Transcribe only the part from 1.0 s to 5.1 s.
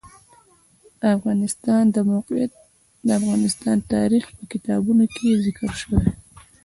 افغانستان د موقعیت د افغان تاریخ په کتابونو